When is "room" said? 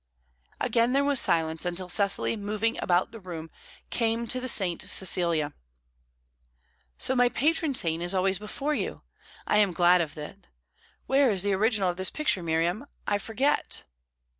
3.19-3.51